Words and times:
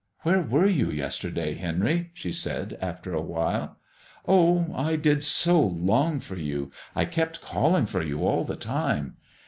"Where 0.23 0.41
were 0.41 0.65
you 0.65 0.89
yesterday, 0.89 1.53
Henry?" 1.53 2.09
she 2.15 2.31
said, 2.31 2.75
after 2.81 3.13
a 3.13 3.21
while. 3.21 3.77
"Oh, 4.27 4.73
I 4.73 4.95
did 4.95 5.23
so 5.23 5.61
long 5.61 6.19
for 6.19 6.37
you. 6.37 6.71
I 6.95 7.05
kept 7.05 7.39
calling 7.41 7.85
for 7.85 8.01
you 8.01 8.25
all 8.25 8.43
the 8.43 8.55
time. 8.55 9.17